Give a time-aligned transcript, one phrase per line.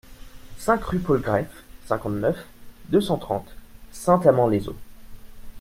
[0.57, 2.47] cinq rue Paul Greffe, cinquante-neuf,
[2.89, 3.53] deux cent trente,
[3.91, 4.73] Saint-Amand-les-Eaux